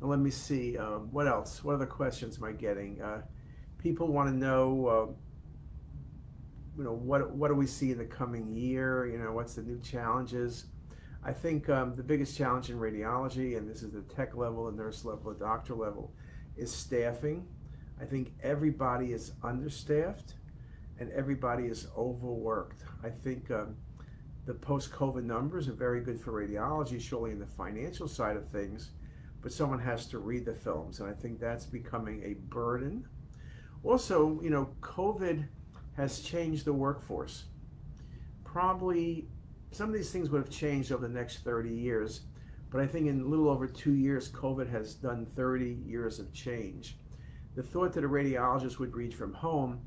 Let 0.03 0.19
me 0.19 0.31
see, 0.31 0.77
um, 0.77 1.07
what 1.11 1.27
else? 1.27 1.63
What 1.63 1.75
other 1.75 1.85
questions 1.85 2.37
am 2.37 2.43
I 2.43 2.51
getting? 2.51 3.01
Uh, 3.01 3.21
people 3.77 4.11
want 4.11 4.27
to 4.27 4.35
know, 4.35 4.87
uh, 4.87 5.13
you 6.77 6.83
know, 6.83 6.91
what, 6.91 7.31
what 7.31 7.47
do 7.47 7.55
we 7.55 7.65
see 7.65 7.91
in 7.91 7.97
the 7.97 8.05
coming 8.05 8.53
year? 8.53 9.05
You 9.05 9.17
know, 9.17 9.31
what's 9.31 9.53
the 9.53 9.61
new 9.61 9.79
challenges? 9.79 10.65
I 11.23 11.31
think 11.31 11.69
um, 11.69 11.95
the 11.95 12.03
biggest 12.03 12.37
challenge 12.37 12.69
in 12.69 12.77
radiology, 12.77 13.57
and 13.57 13.69
this 13.69 13.81
is 13.81 13.93
the 13.93 14.01
tech 14.01 14.35
level, 14.35 14.65
the 14.65 14.75
nurse 14.75 15.05
level, 15.05 15.33
the 15.33 15.39
doctor 15.39 15.73
level, 15.73 16.13
is 16.57 16.69
staffing. 16.69 17.47
I 18.01 18.03
think 18.03 18.33
everybody 18.43 19.13
is 19.13 19.31
understaffed 19.41 20.33
and 20.99 21.09
everybody 21.13 21.67
is 21.67 21.87
overworked. 21.97 22.83
I 23.05 23.09
think 23.09 23.49
um, 23.51 23.77
the 24.45 24.53
post-COVID 24.53 25.23
numbers 25.23 25.69
are 25.69 25.73
very 25.73 26.01
good 26.01 26.19
for 26.19 26.33
radiology, 26.33 26.99
surely 26.99 27.31
in 27.31 27.39
the 27.39 27.45
financial 27.45 28.09
side 28.09 28.35
of 28.35 28.49
things, 28.49 28.91
but 29.43 29.51
someone 29.51 29.79
has 29.79 30.07
to 30.07 30.17
read 30.17 30.45
the 30.45 30.55
films, 30.55 30.99
and 30.99 31.09
I 31.09 31.13
think 31.13 31.39
that's 31.39 31.65
becoming 31.65 32.23
a 32.23 32.33
burden. 32.33 33.05
Also, 33.83 34.39
you 34.41 34.49
know, 34.49 34.73
COVID 34.81 35.45
has 35.97 36.21
changed 36.21 36.65
the 36.65 36.73
workforce. 36.73 37.43
Probably 38.45 39.27
some 39.71 39.89
of 39.89 39.95
these 39.95 40.11
things 40.11 40.29
would 40.29 40.41
have 40.41 40.49
changed 40.49 40.91
over 40.91 41.05
the 41.07 41.13
next 41.13 41.43
30 41.43 41.69
years, 41.69 42.21
but 42.71 42.81
I 42.81 42.87
think 42.87 43.07
in 43.07 43.21
a 43.21 43.25
little 43.25 43.49
over 43.49 43.67
two 43.67 43.93
years, 43.93 44.31
COVID 44.31 44.71
has 44.71 44.95
done 44.95 45.25
30 45.25 45.77
years 45.85 46.19
of 46.19 46.33
change. 46.33 46.97
The 47.55 47.63
thought 47.63 47.93
that 47.93 48.03
a 48.03 48.09
radiologist 48.09 48.79
would 48.79 48.95
read 48.95 49.13
from 49.13 49.33
home 49.33 49.81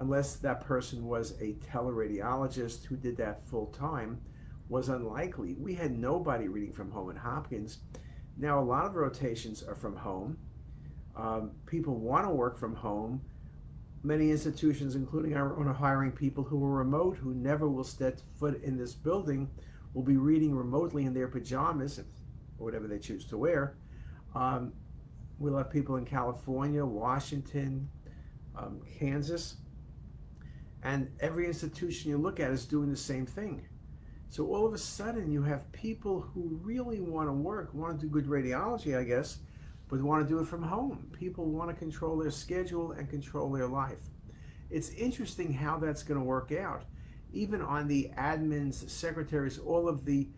unless 0.00 0.36
that 0.36 0.64
person 0.64 1.06
was 1.06 1.32
a 1.40 1.54
teleradiologist 1.70 2.86
who 2.86 2.96
did 2.96 3.16
that 3.18 3.44
full 3.44 3.66
time, 3.66 4.20
was 4.68 4.88
unlikely. 4.88 5.56
We 5.58 5.74
had 5.74 5.98
nobody 5.98 6.48
reading 6.48 6.72
from 6.72 6.90
home 6.90 7.10
at 7.10 7.18
Hopkins. 7.18 7.78
Now, 8.40 8.58
a 8.58 8.64
lot 8.64 8.86
of 8.86 8.94
rotations 8.94 9.62
are 9.62 9.74
from 9.74 9.94
home. 9.94 10.38
Um, 11.14 11.50
people 11.66 11.96
want 11.96 12.24
to 12.24 12.30
work 12.30 12.58
from 12.58 12.74
home. 12.74 13.20
Many 14.02 14.30
institutions, 14.30 14.96
including 14.96 15.36
our 15.36 15.54
own, 15.58 15.68
are 15.68 15.74
hiring 15.74 16.10
people 16.10 16.42
who 16.42 16.64
are 16.64 16.78
remote, 16.78 17.18
who 17.18 17.34
never 17.34 17.68
will 17.68 17.84
step 17.84 18.18
foot 18.38 18.62
in 18.62 18.78
this 18.78 18.94
building, 18.94 19.50
will 19.92 20.02
be 20.02 20.16
reading 20.16 20.56
remotely 20.56 21.04
in 21.04 21.12
their 21.12 21.28
pajamas, 21.28 21.98
or 21.98 22.64
whatever 22.64 22.86
they 22.86 22.98
choose 22.98 23.26
to 23.26 23.36
wear. 23.36 23.76
Um, 24.34 24.72
we'll 25.38 25.58
have 25.58 25.68
people 25.68 25.96
in 25.96 26.06
California, 26.06 26.82
Washington, 26.82 27.90
um, 28.56 28.80
Kansas, 28.98 29.56
and 30.82 31.10
every 31.20 31.46
institution 31.46 32.10
you 32.10 32.16
look 32.16 32.40
at 32.40 32.50
is 32.50 32.64
doing 32.64 32.88
the 32.88 32.96
same 32.96 33.26
thing. 33.26 33.68
So 34.30 34.46
all 34.46 34.64
of 34.64 34.72
a 34.72 34.78
sudden, 34.78 35.32
you 35.32 35.42
have 35.42 35.70
people 35.72 36.20
who 36.20 36.60
really 36.62 37.00
want 37.00 37.28
to 37.28 37.32
work, 37.32 37.74
want 37.74 37.98
to 37.98 38.06
do 38.06 38.10
good 38.10 38.26
radiology, 38.26 38.96
I 38.96 39.02
guess, 39.02 39.38
but 39.88 40.00
want 40.00 40.24
to 40.24 40.32
do 40.32 40.38
it 40.40 40.46
from 40.46 40.62
home. 40.62 41.10
People 41.12 41.46
want 41.46 41.68
to 41.68 41.74
control 41.74 42.16
their 42.16 42.30
schedule 42.30 42.92
and 42.92 43.10
control 43.10 43.50
their 43.50 43.66
life. 43.66 43.98
It's 44.70 44.90
interesting 44.90 45.52
how 45.52 45.78
that's 45.78 46.04
going 46.04 46.20
to 46.20 46.24
work 46.24 46.52
out. 46.52 46.84
Even 47.32 47.60
on 47.60 47.88
the 47.88 48.08
admins, 48.16 48.88
secretaries, 48.88 49.58
all 49.58 49.88
of 49.88 50.04
the, 50.04 50.28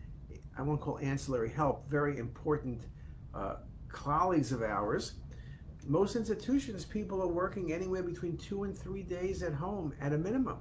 I 0.57 0.63
won't 0.63 0.81
call 0.81 0.97
ancillary 0.97 1.51
help, 1.51 1.87
very 1.87 2.17
important 2.17 2.87
uh, 3.35 3.57
colleagues 3.89 4.51
of 4.51 4.63
ours. 4.63 5.13
Most 5.85 6.15
institutions, 6.15 6.83
people 6.83 7.21
are 7.21 7.27
working 7.27 7.71
anywhere 7.71 8.01
between 8.01 8.37
two 8.37 8.63
and 8.63 8.75
three 8.75 9.03
days 9.03 9.43
at 9.43 9.53
home 9.53 9.93
at 10.01 10.13
a 10.13 10.17
minimum. 10.17 10.57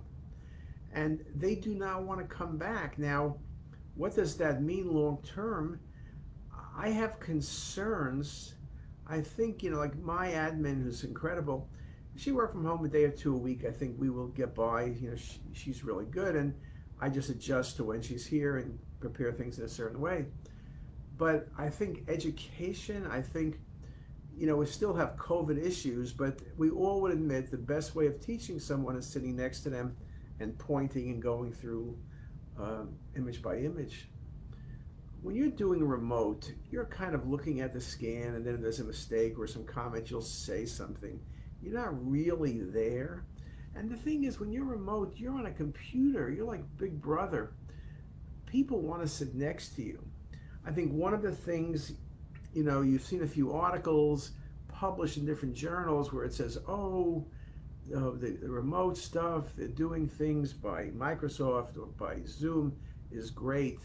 And 0.92 1.24
they 1.34 1.54
do 1.54 1.74
not 1.74 2.02
want 2.02 2.20
to 2.20 2.26
come 2.26 2.58
back. 2.58 2.98
Now, 2.98 3.36
what 3.94 4.14
does 4.14 4.36
that 4.36 4.62
mean 4.62 4.92
long 4.92 5.18
term? 5.22 5.80
I 6.76 6.90
have 6.90 7.20
concerns. 7.20 8.54
I 9.06 9.20
think, 9.20 9.62
you 9.62 9.70
know, 9.70 9.78
like 9.78 9.98
my 9.98 10.28
admin, 10.28 10.82
who's 10.82 11.04
incredible, 11.04 11.68
she 12.16 12.32
worked 12.32 12.54
from 12.54 12.64
home 12.64 12.84
a 12.84 12.88
day 12.88 13.04
or 13.04 13.10
two 13.10 13.34
a 13.34 13.38
week. 13.38 13.64
I 13.66 13.70
think 13.70 13.96
we 13.98 14.10
will 14.10 14.28
get 14.28 14.54
by. 14.54 14.84
You 14.84 15.10
know, 15.10 15.16
she, 15.16 15.40
she's 15.52 15.84
really 15.84 16.06
good. 16.06 16.36
And 16.36 16.54
I 17.00 17.08
just 17.08 17.30
adjust 17.30 17.76
to 17.76 17.84
when 17.84 18.02
she's 18.02 18.26
here 18.26 18.58
and 18.58 18.78
prepare 19.00 19.32
things 19.32 19.58
in 19.58 19.64
a 19.64 19.68
certain 19.68 20.00
way. 20.00 20.26
But 21.18 21.48
I 21.58 21.68
think 21.68 22.04
education, 22.08 23.06
I 23.06 23.20
think, 23.20 23.60
you 24.36 24.46
know, 24.46 24.56
we 24.56 24.66
still 24.66 24.94
have 24.94 25.16
COVID 25.16 25.62
issues, 25.62 26.12
but 26.12 26.40
we 26.56 26.70
all 26.70 27.00
would 27.02 27.12
admit 27.12 27.50
the 27.50 27.58
best 27.58 27.94
way 27.94 28.06
of 28.06 28.20
teaching 28.20 28.58
someone 28.58 28.96
is 28.96 29.06
sitting 29.06 29.36
next 29.36 29.60
to 29.62 29.70
them 29.70 29.96
and 30.40 30.58
pointing 30.58 31.10
and 31.10 31.22
going 31.22 31.52
through 31.52 31.96
um, 32.58 32.94
image 33.16 33.42
by 33.42 33.58
image. 33.58 34.08
When 35.22 35.36
you're 35.36 35.50
doing 35.50 35.84
remote, 35.84 36.52
you're 36.70 36.86
kind 36.86 37.14
of 37.14 37.28
looking 37.28 37.60
at 37.60 37.72
the 37.72 37.80
scan 37.80 38.34
and 38.34 38.44
then 38.44 38.54
if 38.54 38.60
there's 38.60 38.80
a 38.80 38.84
mistake 38.84 39.38
or 39.38 39.46
some 39.46 39.64
comment, 39.64 40.10
you'll 40.10 40.20
say 40.20 40.66
something. 40.66 41.20
You're 41.62 41.74
not 41.74 42.10
really 42.10 42.60
there. 42.60 43.24
And 43.74 43.90
the 43.90 43.96
thing 43.96 44.24
is, 44.24 44.40
when 44.40 44.52
you're 44.52 44.64
remote, 44.64 45.14
you're 45.16 45.32
on 45.32 45.46
a 45.46 45.52
computer, 45.52 46.30
you're 46.30 46.46
like 46.46 46.64
Big 46.76 47.00
Brother. 47.00 47.52
People 48.46 48.82
want 48.82 49.00
to 49.00 49.08
sit 49.08 49.34
next 49.34 49.76
to 49.76 49.82
you. 49.82 50.04
I 50.66 50.72
think 50.72 50.92
one 50.92 51.14
of 51.14 51.22
the 51.22 51.32
things, 51.32 51.92
you 52.52 52.64
know, 52.64 52.82
you've 52.82 53.04
seen 53.04 53.22
a 53.22 53.26
few 53.26 53.52
articles 53.52 54.32
published 54.68 55.16
in 55.16 55.24
different 55.24 55.54
journals 55.54 56.12
where 56.12 56.24
it 56.24 56.34
says, 56.34 56.58
oh, 56.68 57.26
uh, 57.94 58.10
the, 58.10 58.38
the, 58.40 58.48
remote 58.48 58.96
stuff, 58.96 59.44
they're 59.56 59.68
doing 59.68 60.08
things 60.08 60.52
by 60.52 60.84
Microsoft 60.96 61.76
or 61.76 61.86
by 61.98 62.16
Zoom 62.26 62.76
is 63.10 63.30
great. 63.30 63.80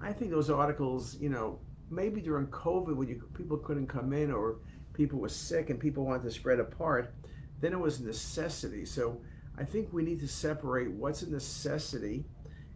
I 0.00 0.12
think 0.12 0.30
those 0.30 0.50
articles, 0.50 1.16
you 1.20 1.28
know, 1.28 1.60
maybe 1.90 2.20
during 2.20 2.46
COVID 2.46 2.96
when 2.96 3.08
you, 3.08 3.22
people 3.34 3.58
couldn't 3.58 3.86
come 3.86 4.12
in 4.12 4.30
or 4.30 4.56
people 4.94 5.18
were 5.18 5.28
sick 5.28 5.70
and 5.70 5.78
people 5.78 6.04
wanted 6.04 6.22
to 6.22 6.30
spread 6.30 6.60
apart, 6.60 7.14
then 7.60 7.72
it 7.72 7.78
was 7.78 8.00
a 8.00 8.04
necessity. 8.04 8.84
So 8.84 9.20
I 9.58 9.64
think 9.64 9.92
we 9.92 10.02
need 10.02 10.20
to 10.20 10.28
separate 10.28 10.90
what's 10.90 11.22
a 11.22 11.30
necessity 11.30 12.24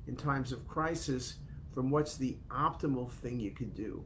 in 0.06 0.16
times 0.16 0.52
of 0.52 0.66
crisis 0.68 1.36
from 1.72 1.90
what's 1.90 2.16
the 2.16 2.36
optimal 2.50 3.10
thing 3.10 3.40
you 3.40 3.50
can 3.50 3.70
do. 3.70 4.04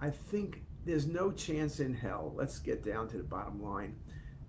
I 0.00 0.10
think 0.10 0.62
there's 0.84 1.06
no 1.06 1.30
chance 1.30 1.80
in 1.80 1.94
hell, 1.94 2.32
let's 2.36 2.58
get 2.58 2.84
down 2.84 3.08
to 3.08 3.18
the 3.18 3.22
bottom 3.22 3.62
line, 3.62 3.96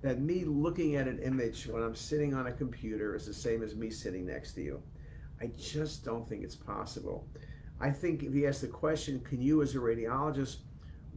that 0.01 0.19
me 0.19 0.43
looking 0.45 0.95
at 0.95 1.07
an 1.07 1.19
image 1.19 1.67
when 1.67 1.83
I'm 1.83 1.95
sitting 1.95 2.33
on 2.33 2.47
a 2.47 2.51
computer 2.51 3.15
is 3.15 3.27
the 3.27 3.33
same 3.33 3.61
as 3.61 3.75
me 3.75 3.89
sitting 3.89 4.25
next 4.25 4.53
to 4.53 4.61
you. 4.61 4.81
I 5.39 5.47
just 5.57 6.03
don't 6.03 6.27
think 6.27 6.43
it's 6.43 6.55
possible. 6.55 7.27
I 7.79 7.91
think 7.91 8.23
if 8.23 8.33
you 8.33 8.47
ask 8.47 8.61
the 8.61 8.67
question, 8.67 9.19
can 9.21 9.41
you 9.41 9.61
as 9.61 9.75
a 9.75 9.79
radiologist 9.79 10.57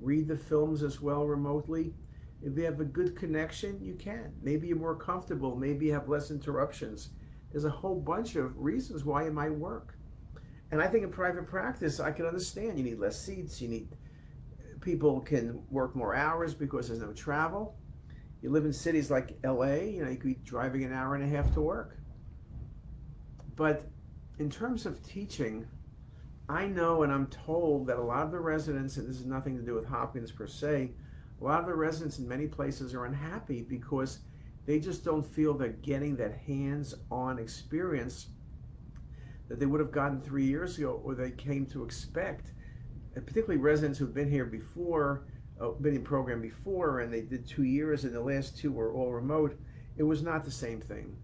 read 0.00 0.28
the 0.28 0.36
films 0.36 0.82
as 0.82 1.00
well 1.00 1.24
remotely? 1.26 1.94
If 2.42 2.56
you 2.58 2.64
have 2.64 2.80
a 2.80 2.84
good 2.84 3.16
connection, 3.16 3.78
you 3.82 3.94
can. 3.94 4.34
Maybe 4.42 4.68
you're 4.68 4.76
more 4.76 4.96
comfortable, 4.96 5.56
maybe 5.56 5.86
you 5.86 5.92
have 5.94 6.08
less 6.08 6.30
interruptions. 6.30 7.10
There's 7.52 7.64
a 7.64 7.70
whole 7.70 8.00
bunch 8.00 8.36
of 8.36 8.58
reasons 8.58 9.04
why 9.04 9.26
it 9.26 9.32
might 9.32 9.54
work. 9.54 9.96
And 10.70 10.82
I 10.82 10.88
think 10.88 11.04
in 11.04 11.10
private 11.10 11.46
practice, 11.46 12.00
I 12.00 12.10
can 12.10 12.26
understand 12.26 12.78
you 12.78 12.84
need 12.84 12.98
less 12.98 13.20
seats, 13.24 13.62
you 13.62 13.68
need 13.68 13.88
people 14.80 15.20
can 15.20 15.62
work 15.70 15.96
more 15.96 16.14
hours 16.14 16.52
because 16.52 16.88
there's 16.88 17.00
no 17.00 17.12
travel 17.12 17.76
you 18.44 18.50
live 18.50 18.66
in 18.66 18.74
cities 18.74 19.10
like 19.10 19.38
LA, 19.42 19.72
you 19.72 20.04
know, 20.04 20.10
you 20.10 20.18
could 20.18 20.28
be 20.28 20.38
driving 20.44 20.84
an 20.84 20.92
hour 20.92 21.14
and 21.14 21.24
a 21.24 21.26
half 21.34 21.54
to 21.54 21.62
work. 21.62 21.96
But 23.56 23.88
in 24.38 24.50
terms 24.50 24.84
of 24.84 25.02
teaching, 25.02 25.66
I 26.46 26.66
know 26.66 27.04
and 27.04 27.10
I'm 27.10 27.26
told 27.28 27.86
that 27.86 27.96
a 27.96 28.02
lot 28.02 28.26
of 28.26 28.32
the 28.32 28.40
residents, 28.40 28.98
and 28.98 29.08
this 29.08 29.16
has 29.16 29.24
nothing 29.24 29.56
to 29.56 29.62
do 29.62 29.74
with 29.74 29.86
Hopkins 29.86 30.30
per 30.30 30.46
se, 30.46 30.90
a 31.40 31.44
lot 31.44 31.60
of 31.60 31.66
the 31.66 31.74
residents 31.74 32.18
in 32.18 32.28
many 32.28 32.46
places 32.46 32.92
are 32.92 33.06
unhappy 33.06 33.62
because 33.62 34.18
they 34.66 34.78
just 34.78 35.06
don't 35.06 35.24
feel 35.24 35.54
they're 35.54 35.70
getting 35.70 36.14
that 36.16 36.36
hands 36.46 36.94
on 37.10 37.38
experience 37.38 38.26
that 39.48 39.58
they 39.58 39.64
would 39.64 39.80
have 39.80 39.90
gotten 39.90 40.20
three 40.20 40.44
years 40.44 40.76
ago 40.76 41.00
or 41.02 41.14
they 41.14 41.30
came 41.30 41.64
to 41.64 41.82
expect. 41.82 42.52
And 43.14 43.26
particularly 43.26 43.62
residents 43.62 43.98
who've 43.98 44.12
been 44.12 44.30
here 44.30 44.44
before 44.44 45.24
uh, 45.60 45.68
been 45.80 45.94
in 45.94 46.02
program 46.02 46.40
before 46.40 47.00
and 47.00 47.12
they 47.12 47.20
did 47.20 47.46
two 47.46 47.64
years 47.64 48.04
and 48.04 48.14
the 48.14 48.20
last 48.20 48.56
two 48.56 48.72
were 48.72 48.92
all 48.92 49.12
remote, 49.12 49.58
it 49.96 50.02
was 50.02 50.22
not 50.22 50.44
the 50.44 50.50
same 50.50 50.80
thing. 50.80 51.16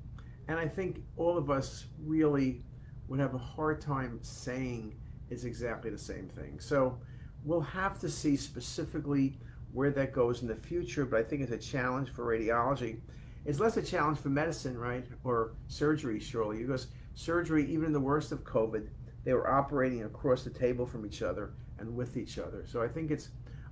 And 0.49 0.59
I 0.59 0.67
think 0.67 1.03
all 1.17 1.37
of 1.37 1.51
us 1.51 1.87
really 2.05 2.63
would 3.09 3.21
have 3.21 3.35
a 3.35 3.39
hard 3.39 3.81
time 3.81 4.19
saying 4.23 4.95
it's 5.31 5.45
exactly 5.45 5.91
the 5.91 5.99
same 5.99 6.29
thing. 6.29 6.61
So 6.61 6.99
we'll 7.45 7.61
have 7.61 7.99
to 8.01 8.09
see 8.09 8.37
specifically 8.37 9.39
where 9.73 9.91
that 9.91 10.13
goes 10.13 10.43
in 10.43 10.49
the 10.49 10.57
future, 10.57 11.05
but 11.05 11.21
I 11.21 11.23
think 11.23 11.43
it's 11.43 11.53
a 11.53 11.59
challenge 11.59 12.11
for 12.11 12.25
radiology. 12.25 13.01
It's 13.45 13.61
less 13.61 13.77
a 13.77 13.83
challenge 13.83 14.19
for 14.19 14.29
medicine, 14.29 14.77
right? 14.77 15.07
Or 15.25 15.53
surgery, 15.69 16.21
surely, 16.21 16.59
because 16.59 16.89
surgery, 17.15 17.65
even 17.71 17.87
in 17.87 17.93
the 17.93 18.01
worst 18.01 18.33
of 18.33 18.45
COVID, 18.45 18.89
they 19.25 19.33
were 19.33 19.51
operating 19.51 20.05
across 20.05 20.45
the 20.45 20.51
table 20.51 20.87
from 20.87 21.07
each 21.07 21.23
other 21.23 21.53
and 21.79 21.97
with 21.97 22.17
each 22.17 22.39
other. 22.39 22.65
So 22.67 22.83
I 22.83 22.89
think 22.89 23.11
it's 23.11 23.31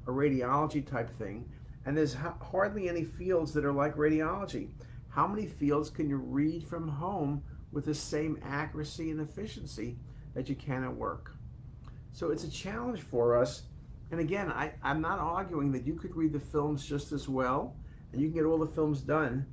a 0.09 0.11
radiology 0.11 0.85
type 0.85 1.11
thing, 1.11 1.49
and 1.85 1.97
there's 1.97 2.17
hardly 2.41 2.89
any 2.89 3.05
fields 3.05 3.53
that 3.53 3.65
are 3.65 3.73
like 3.73 3.95
radiology. 3.95 4.71
How 5.09 5.27
many 5.27 5.47
fields 5.47 5.91
can 5.91 6.09
you 6.09 6.17
read 6.17 6.65
from 6.65 6.89
home 6.89 7.45
with 7.71 7.85
the 7.85 7.95
same 7.95 8.41
accuracy 8.43 9.11
and 9.11 9.21
efficiency 9.21 9.99
that 10.35 10.49
you 10.49 10.57
can 10.57 10.83
at 10.83 10.95
work? 10.95 11.37
So 12.13 12.31
it's 12.31 12.45
a 12.45 12.51
challenge 12.51 13.03
for 13.03 13.37
us. 13.37 13.63
And 14.11 14.21
again, 14.21 14.51
I, 14.51 14.73
I'm 14.83 15.03
not 15.03 15.19
arguing 15.19 15.73
that 15.73 15.87
you 15.87 15.95
could 15.95 16.17
read 16.17 16.33
the 16.33 16.41
films 16.41 16.85
just 16.87 17.13
as 17.13 17.29
well 17.29 17.77
and 18.13 18.21
you 18.21 18.29
can 18.29 18.37
get 18.37 18.47
all 18.47 18.59
the 18.59 18.67
films 18.67 19.03
done, 19.03 19.47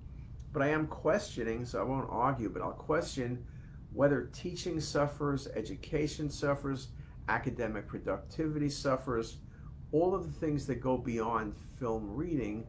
but 0.54 0.62
I 0.62 0.70
am 0.70 0.88
questioning, 0.88 1.66
so 1.66 1.80
I 1.80 1.84
won't 1.84 2.08
argue, 2.10 2.50
but 2.50 2.62
I'll 2.62 2.72
question 2.72 3.46
whether 3.92 4.30
teaching 4.34 4.80
suffers, 4.80 5.48
education 5.48 6.30
suffers, 6.30 6.90
academic 7.28 7.88
productivity 7.88 8.70
suffers, 8.70 9.38
all 9.92 10.14
of 10.14 10.26
the 10.26 10.40
things 10.40 10.66
that 10.68 10.76
go 10.76 10.98
beyond 10.98 11.56
film 11.80 12.10
reading 12.10 12.66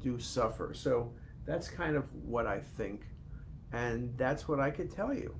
do 0.00 0.18
suffer. 0.18 0.72
So 0.74 1.12
that's 1.46 1.68
kind 1.68 1.96
of 1.96 2.04
what 2.14 2.46
I 2.46 2.60
think, 2.60 3.06
and 3.72 4.16
that's 4.16 4.46
what 4.48 4.60
I 4.60 4.70
could 4.70 4.90
tell 4.90 5.14
you. 5.14 5.34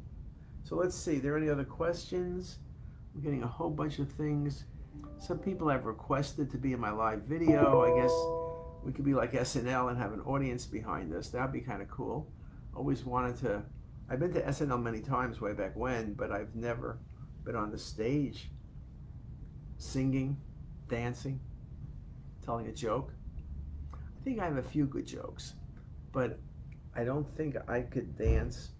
So 0.64 0.76
let's 0.76 0.96
see, 0.96 1.16
are 1.16 1.20
there 1.20 1.36
any 1.36 1.48
other 1.48 1.64
questions? 1.64 2.58
I'm 3.14 3.20
getting 3.20 3.42
a 3.42 3.46
whole 3.48 3.70
bunch 3.70 3.98
of 3.98 4.10
things. 4.10 4.64
Some 5.18 5.38
people 5.38 5.68
have 5.68 5.84
requested 5.84 6.50
to 6.50 6.58
be 6.58 6.72
in 6.72 6.80
my 6.80 6.90
live 6.90 7.22
video. 7.22 7.82
I 7.82 8.00
guess 8.00 8.12
we 8.84 8.92
could 8.92 9.04
be 9.04 9.14
like 9.14 9.32
SNL 9.32 9.90
and 9.90 9.98
have 9.98 10.12
an 10.12 10.20
audience 10.20 10.66
behind 10.66 11.14
us. 11.14 11.28
That'd 11.28 11.52
be 11.52 11.60
kind 11.60 11.82
of 11.82 11.88
cool. 11.88 12.30
Always 12.74 13.04
wanted 13.04 13.36
to. 13.38 13.62
I've 14.10 14.20
been 14.20 14.32
to 14.34 14.42
SNL 14.42 14.82
many 14.82 15.00
times 15.00 15.40
way 15.40 15.52
back 15.52 15.76
when, 15.76 16.14
but 16.14 16.32
I've 16.32 16.54
never 16.54 16.98
been 17.44 17.56
on 17.56 17.70
the 17.70 17.78
stage 17.78 18.50
singing 19.76 20.36
dancing, 20.88 21.40
telling 22.44 22.66
a 22.66 22.72
joke. 22.72 23.12
I 23.92 24.24
think 24.24 24.40
I 24.40 24.44
have 24.44 24.56
a 24.56 24.62
few 24.62 24.86
good 24.86 25.06
jokes, 25.06 25.54
but 26.12 26.38
I 26.94 27.04
don't 27.04 27.28
think 27.28 27.56
I 27.68 27.82
could 27.82 28.16
dance 28.16 28.70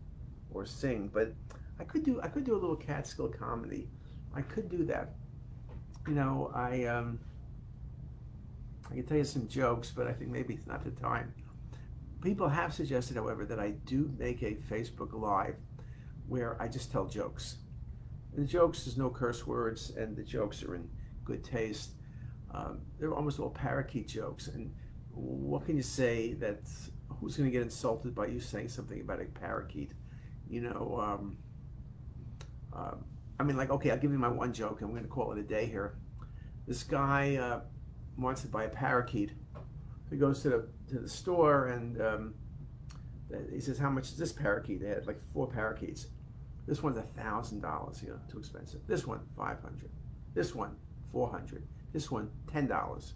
or 0.50 0.66
sing. 0.66 1.10
But 1.12 1.32
I 1.78 1.84
could 1.84 2.04
do 2.04 2.20
I 2.22 2.28
could 2.28 2.44
do 2.44 2.54
a 2.54 2.60
little 2.60 2.76
Catskill 2.76 3.28
comedy. 3.28 3.88
I 4.34 4.42
could 4.42 4.68
do 4.68 4.84
that. 4.86 5.14
You 6.06 6.14
know, 6.14 6.50
I 6.54 6.84
um, 6.84 7.18
I 8.90 8.94
can 8.94 9.06
tell 9.06 9.18
you 9.18 9.24
some 9.24 9.46
jokes, 9.48 9.92
but 9.94 10.06
I 10.06 10.12
think 10.12 10.30
maybe 10.30 10.54
it's 10.54 10.66
not 10.66 10.84
the 10.84 10.90
time. 10.90 11.32
People 12.22 12.48
have 12.48 12.74
suggested, 12.74 13.16
however, 13.16 13.44
that 13.44 13.60
I 13.60 13.70
do 13.70 14.12
make 14.18 14.42
a 14.42 14.54
Facebook 14.54 15.12
Live 15.12 15.56
where 16.26 16.60
I 16.60 16.66
just 16.66 16.90
tell 16.90 17.06
jokes. 17.06 17.56
The 18.34 18.44
jokes, 18.44 18.84
there's 18.84 18.96
no 18.96 19.08
curse 19.08 19.46
words, 19.46 19.90
and 19.90 20.16
the 20.16 20.22
jokes 20.22 20.62
are 20.62 20.74
in 20.74 20.88
good 21.24 21.44
taste 21.44 21.90
um, 22.52 22.80
they're 22.98 23.14
almost 23.14 23.38
all 23.40 23.50
parakeet 23.50 24.08
jokes. 24.08 24.48
And 24.48 24.74
what 25.10 25.66
can 25.66 25.76
you 25.76 25.82
say 25.82 26.34
that 26.34 26.60
who's 27.08 27.36
going 27.36 27.48
to 27.48 27.52
get 27.52 27.62
insulted 27.62 28.14
by 28.14 28.26
you 28.26 28.40
saying 28.40 28.68
something 28.68 29.00
about 29.00 29.20
a 29.20 29.24
parakeet? 29.24 29.92
You 30.48 30.62
know, 30.62 30.98
um, 31.00 31.38
uh, 32.74 32.94
I 33.38 33.42
mean, 33.42 33.56
like, 33.56 33.70
okay, 33.70 33.90
I'll 33.90 33.98
give 33.98 34.12
you 34.12 34.18
my 34.18 34.28
one 34.28 34.52
joke. 34.52 34.80
And 34.80 34.88
I'm 34.88 34.94
going 34.94 35.04
to 35.04 35.10
call 35.10 35.32
it 35.32 35.38
a 35.38 35.42
day 35.42 35.66
here. 35.66 35.96
This 36.66 36.82
guy, 36.82 37.36
uh, 37.36 37.60
wants 38.18 38.42
to 38.42 38.48
buy 38.48 38.64
a 38.64 38.68
parakeet. 38.68 39.32
He 40.10 40.16
goes 40.16 40.42
to 40.42 40.48
the 40.50 40.68
to 40.88 40.98
the 40.98 41.08
store 41.08 41.68
and 41.68 42.00
um, 42.00 42.34
he 43.52 43.60
says, 43.60 43.78
"How 43.78 43.90
much 43.90 44.08
is 44.08 44.16
this 44.16 44.32
parakeet?" 44.32 44.80
They 44.80 44.88
had 44.88 45.06
like 45.06 45.20
four 45.32 45.46
parakeets. 45.46 46.08
This 46.66 46.82
one's 46.82 46.98
a 46.98 47.02
thousand 47.02 47.60
dollars. 47.60 48.02
You 48.02 48.10
know, 48.10 48.18
too 48.30 48.38
expensive. 48.38 48.80
This 48.86 49.06
one, 49.06 49.20
five 49.36 49.60
hundred. 49.62 49.90
This 50.34 50.54
one, 50.54 50.76
four 51.12 51.28
hundred. 51.30 51.66
This 51.92 52.10
one, 52.10 52.30
ten 52.46 52.66
dollars. 52.66 53.14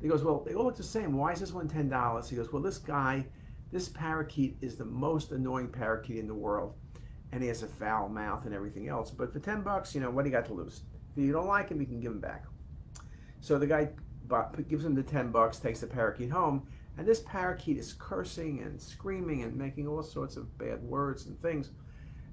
He 0.00 0.08
goes, 0.08 0.22
"Well, 0.24 0.42
they 0.46 0.54
all 0.54 0.64
look 0.64 0.76
the 0.76 0.82
same. 0.82 1.16
Why 1.16 1.32
is 1.32 1.40
this 1.40 1.52
one 1.52 1.68
ten 1.68 1.88
dollars?" 1.88 2.28
He 2.28 2.36
goes, 2.36 2.52
"Well, 2.52 2.62
this 2.62 2.78
guy, 2.78 3.26
this 3.72 3.88
parakeet 3.88 4.56
is 4.60 4.76
the 4.76 4.84
most 4.84 5.32
annoying 5.32 5.68
parakeet 5.68 6.16
in 6.16 6.26
the 6.26 6.34
world, 6.34 6.74
and 7.32 7.42
he 7.42 7.48
has 7.48 7.62
a 7.62 7.68
foul 7.68 8.08
mouth 8.08 8.44
and 8.44 8.54
everything 8.54 8.88
else. 8.88 9.10
But 9.10 9.32
for 9.32 9.40
ten 9.40 9.62
bucks, 9.62 9.94
you 9.94 10.00
know, 10.00 10.10
what 10.10 10.24
do 10.24 10.30
you 10.30 10.36
got 10.36 10.46
to 10.46 10.54
lose? 10.54 10.82
If 11.16 11.24
you 11.24 11.32
don't 11.32 11.46
like 11.46 11.68
him, 11.70 11.80
you 11.80 11.86
can 11.86 12.00
give 12.00 12.12
him 12.12 12.20
back." 12.20 12.44
So 13.40 13.58
the 13.58 13.66
guy 13.66 13.90
gives 14.68 14.84
him 14.84 14.94
the 14.94 15.02
10 15.02 15.30
bucks, 15.30 15.58
takes 15.58 15.80
the 15.80 15.86
parakeet 15.86 16.30
home, 16.30 16.66
and 16.96 17.06
this 17.06 17.20
parakeet 17.20 17.78
is 17.78 17.94
cursing 17.94 18.60
and 18.60 18.80
screaming 18.80 19.42
and 19.42 19.56
making 19.56 19.88
all 19.88 20.02
sorts 20.02 20.36
of 20.36 20.56
bad 20.58 20.82
words 20.82 21.26
and 21.26 21.38
things. 21.38 21.70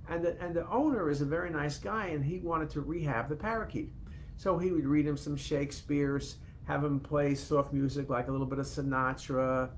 And 0.09 0.23
the, 0.23 0.39
and 0.41 0.55
the 0.55 0.67
owner 0.69 1.09
is 1.09 1.21
a 1.21 1.25
very 1.25 1.49
nice 1.49 1.77
guy, 1.77 2.07
and 2.07 2.23
he 2.23 2.39
wanted 2.39 2.69
to 2.71 2.81
rehab 2.81 3.29
the 3.29 3.35
parakeet. 3.35 3.93
So 4.37 4.57
he 4.57 4.71
would 4.71 4.85
read 4.85 5.07
him 5.07 5.17
some 5.17 5.35
Shakespeare's, 5.35 6.37
have 6.65 6.83
him 6.83 6.99
play 6.99 7.33
soft 7.33 7.73
music 7.73 8.09
like 8.09 8.27
a 8.27 8.31
little 8.31 8.45
bit 8.45 8.59
of 8.59 8.65
Sinatra, 8.65 9.71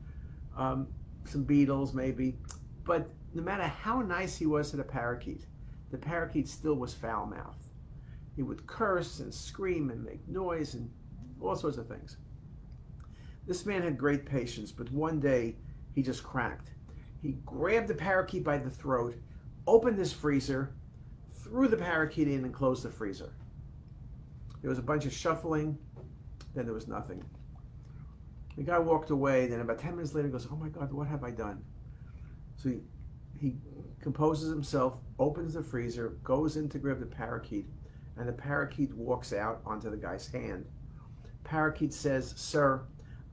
um, 0.57 0.87
some 1.25 1.45
Beatles 1.45 1.93
maybe. 1.93 2.37
But 2.83 3.09
no 3.33 3.41
matter 3.41 3.63
how 3.63 4.01
nice 4.01 4.37
he 4.37 4.45
was 4.45 4.71
to 4.71 4.77
the 4.77 4.83
parakeet, 4.83 5.45
the 5.91 5.97
parakeet 5.97 6.47
still 6.47 6.75
was 6.75 6.93
foul 6.93 7.25
mouthed. 7.25 7.63
He 8.35 8.43
would 8.43 8.67
curse 8.67 9.19
and 9.19 9.33
scream 9.33 9.89
and 9.89 10.03
make 10.03 10.27
noise 10.27 10.73
and 10.73 10.91
all 11.41 11.55
sorts 11.55 11.77
of 11.77 11.87
things. 11.87 12.17
This 13.47 13.65
man 13.65 13.81
had 13.81 13.97
great 13.97 14.25
patience, 14.25 14.71
but 14.71 14.91
one 14.91 15.19
day 15.19 15.55
he 15.93 16.03
just 16.03 16.23
cracked. 16.23 16.71
He 17.21 17.37
grabbed 17.45 17.87
the 17.87 17.95
parakeet 17.95 18.43
by 18.43 18.57
the 18.57 18.69
throat, 18.69 19.15
opened 19.65 19.97
his 19.97 20.13
freezer, 20.13 20.73
threw 21.43 21.67
the 21.67 21.77
parakeet 21.77 22.27
in, 22.27 22.45
and 22.45 22.53
closed 22.53 22.83
the 22.83 22.89
freezer. 22.89 23.33
There 24.61 24.69
was 24.69 24.79
a 24.79 24.83
bunch 24.83 25.05
of 25.05 25.13
shuffling, 25.13 25.77
then 26.55 26.65
there 26.65 26.73
was 26.73 26.87
nothing. 26.87 27.23
The 28.57 28.63
guy 28.63 28.79
walked 28.79 29.09
away, 29.09 29.47
then 29.47 29.61
about 29.61 29.79
10 29.79 29.95
minutes 29.95 30.13
later 30.13 30.27
he 30.27 30.31
goes, 30.31 30.47
Oh 30.51 30.55
my 30.55 30.69
God, 30.69 30.91
what 30.91 31.07
have 31.07 31.23
I 31.23 31.31
done? 31.31 31.63
So 32.57 32.69
he, 32.69 32.81
he 33.39 33.55
composes 34.01 34.49
himself, 34.49 34.99
opens 35.17 35.53
the 35.53 35.63
freezer, 35.63 36.17
goes 36.23 36.57
in 36.57 36.67
to 36.69 36.79
grab 36.79 36.99
the 36.99 37.05
parakeet, 37.05 37.67
and 38.17 38.27
the 38.27 38.33
parakeet 38.33 38.93
walks 38.93 39.31
out 39.31 39.61
onto 39.65 39.89
the 39.89 39.97
guy's 39.97 40.27
hand. 40.27 40.65
Parakeet 41.45 41.93
says, 41.93 42.33
Sir, 42.35 42.83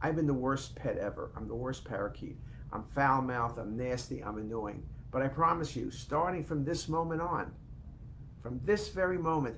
I've 0.00 0.14
been 0.14 0.26
the 0.26 0.35
worst 0.35 0.76
pet 0.76 0.97
ever. 0.99 1.33
I'm 1.37 1.49
the 1.49 1.54
worst 1.54 1.85
parakeet. 1.85 2.37
I'm 2.73 2.85
foul 2.85 3.23
mouthed, 3.23 3.59
I'm 3.59 3.76
nasty, 3.76 4.23
I'm 4.23 4.38
annoying. 4.38 4.85
But 5.11 5.23
I 5.23 5.28
promise 5.28 5.75
you, 5.75 5.90
starting 5.90 6.45
from 6.45 6.64
this 6.64 6.88
moment 6.88 7.23
on, 7.23 7.52
from 8.42 8.61
this 8.64 8.88
very 8.88 9.18
moment, 9.18 9.56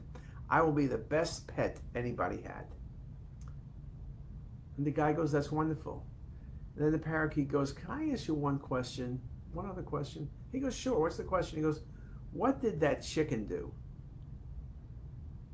I 0.50 0.62
will 0.62 0.72
be 0.72 0.86
the 0.86 0.98
best 0.98 1.46
pet 1.46 1.78
anybody 1.94 2.42
had. 2.42 2.66
And 4.76 4.86
the 4.86 4.90
guy 4.90 5.12
goes, 5.12 5.32
That's 5.32 5.52
wonderful. 5.52 6.06
And 6.76 6.84
then 6.84 6.92
the 6.92 6.98
parakeet 6.98 7.48
goes, 7.48 7.72
Can 7.72 7.90
I 7.90 8.10
ask 8.12 8.28
you 8.28 8.34
one 8.34 8.58
question? 8.58 9.20
One 9.52 9.68
other 9.68 9.82
question? 9.82 10.30
He 10.52 10.60
goes, 10.60 10.76
Sure. 10.76 11.00
What's 11.00 11.16
the 11.16 11.24
question? 11.24 11.58
He 11.58 11.62
goes, 11.62 11.82
What 12.32 12.62
did 12.62 12.80
that 12.80 13.02
chicken 13.02 13.46
do? 13.46 13.72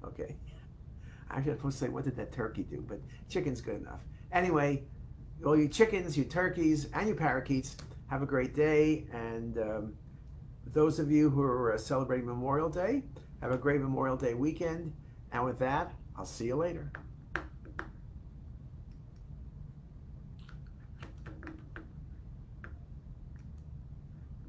Okay. 0.04 0.36
I 1.30 1.36
was 1.38 1.44
supposed 1.46 1.78
to 1.78 1.85
say, 1.87 1.90
what 1.90 2.04
did 2.04 2.16
that 2.16 2.33
turkey 2.33 2.62
do? 2.62 2.85
But 2.87 3.00
chicken's 3.28 3.61
good 3.61 3.80
enough. 3.80 4.00
Anyway, 4.30 4.85
all 5.44 5.57
you 5.57 5.68
chickens, 5.68 6.16
you 6.16 6.24
turkeys, 6.24 6.88
and 6.92 7.09
you 7.09 7.14
parakeets, 7.14 7.76
have 8.09 8.22
a 8.22 8.26
great 8.26 8.54
day. 8.54 9.07
And 9.12 9.59
um, 9.59 9.94
those 10.66 10.98
of 10.98 11.11
you 11.11 11.30
who 11.30 11.42
are 11.42 11.74
uh, 11.74 11.78
celebrating 11.78 12.26
Memorial 12.26 12.68
Day, 12.68 13.02
have 13.40 13.53
a 13.53 13.59
great 13.59 13.81
Memorial 13.81 14.16
Day 14.16 14.35
weekend. 14.35 14.92
And 15.33 15.44
with 15.44 15.59
that, 15.59 15.92
I'll 16.16 16.25
see 16.25 16.47
you 16.47 16.57
later. 16.57 16.90